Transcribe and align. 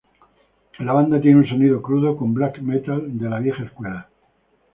La 0.79 0.93
banda 0.93 1.21
tiene 1.21 1.37
un 1.37 1.47
sonido 1.47 1.79
crudo 1.79 2.17
con 2.17 2.33
black 2.33 2.57
metal 2.57 3.19
de 3.19 3.29
la 3.29 3.37
vieja 3.37 3.61
escuela. 3.61 4.09